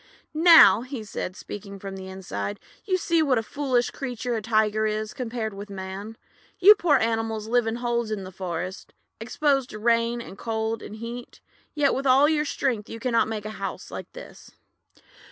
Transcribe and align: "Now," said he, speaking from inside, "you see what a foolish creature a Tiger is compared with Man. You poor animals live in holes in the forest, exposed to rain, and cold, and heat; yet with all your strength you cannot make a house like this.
"Now," 0.33 0.83
said 1.03 1.35
he, 1.35 1.37
speaking 1.37 1.77
from 1.77 1.95
inside, 1.97 2.59
"you 2.85 2.97
see 2.97 3.21
what 3.21 3.37
a 3.37 3.43
foolish 3.43 3.91
creature 3.91 4.33
a 4.33 4.41
Tiger 4.41 4.87
is 4.87 5.13
compared 5.13 5.53
with 5.53 5.69
Man. 5.69 6.17
You 6.57 6.73
poor 6.73 6.97
animals 6.97 7.47
live 7.47 7.67
in 7.67 7.75
holes 7.75 8.09
in 8.09 8.23
the 8.23 8.31
forest, 8.31 8.93
exposed 9.19 9.69
to 9.69 9.77
rain, 9.77 10.19
and 10.19 10.39
cold, 10.39 10.81
and 10.81 10.95
heat; 10.95 11.39
yet 11.75 11.93
with 11.93 12.07
all 12.07 12.27
your 12.27 12.45
strength 12.45 12.89
you 12.89 12.99
cannot 12.99 13.27
make 13.27 13.45
a 13.45 13.51
house 13.61 13.91
like 13.91 14.11
this. 14.13 14.49